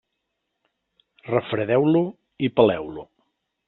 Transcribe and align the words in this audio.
Refredeu-lo 1.33 2.05
i 2.49 2.53
peleu-lo. 2.59 3.11